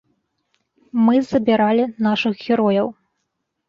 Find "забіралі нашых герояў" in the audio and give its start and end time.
1.29-2.87